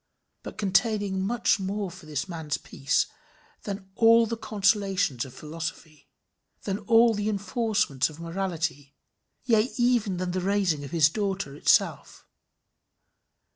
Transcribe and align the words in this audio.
but 0.41 0.57
containing 0.57 1.21
more 1.59 1.91
for 1.91 2.07
this 2.07 2.27
man's 2.27 2.57
peace 2.57 3.05
than 3.65 3.87
all 3.93 4.25
the 4.25 4.35
consolations 4.35 5.25
of 5.25 5.31
philosophy, 5.35 6.07
than 6.63 6.79
all 6.79 7.13
the 7.13 7.29
enforcements 7.29 8.09
of 8.09 8.19
morality; 8.19 8.95
yea, 9.43 9.71
even 9.77 10.17
than 10.17 10.31
the 10.31 10.41
raising 10.41 10.83
of 10.83 10.89
his 10.89 11.07
daughter 11.07 11.55
itself. 11.55 12.25